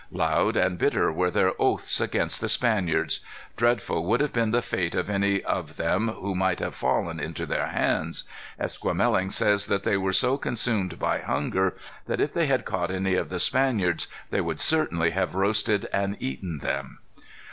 Loud 0.13 0.57
and 0.57 0.79
bitter 0.79 1.11
were 1.11 1.29
their 1.29 1.53
oaths 1.61 2.01
against 2.01 2.41
the 2.41 2.49
Spaniards. 2.49 3.19
Dreadful 3.55 4.03
would 4.05 4.19
have 4.19 4.33
been 4.33 4.49
the 4.49 4.63
fate 4.63 4.95
of 4.95 5.11
any 5.11 5.43
of 5.43 5.77
them 5.77 6.07
who 6.07 6.33
might 6.33 6.59
have 6.59 6.73
fallen 6.73 7.19
into 7.19 7.45
their 7.45 7.67
hands. 7.67 8.23
Esquemeling 8.59 9.29
says 9.29 9.67
that 9.67 9.83
they 9.83 9.97
were 9.97 10.11
so 10.11 10.37
consumed 10.39 10.97
by 10.97 11.19
hunger, 11.19 11.75
that 12.07 12.19
if 12.19 12.33
they 12.33 12.47
had 12.47 12.65
caught 12.65 12.89
any 12.89 13.13
of 13.13 13.29
the 13.29 13.39
Spaniards 13.39 14.07
they 14.31 14.41
would 14.41 14.59
certainly 14.59 15.11
have 15.11 15.35
roasted 15.35 15.87
and 15.93 16.17
eaten 16.19 16.57
them. 16.63 16.97